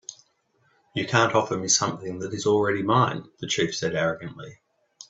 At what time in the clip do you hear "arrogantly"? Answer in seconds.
3.93-4.57